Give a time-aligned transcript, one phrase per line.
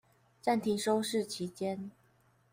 [0.43, 1.91] 暫停收視期間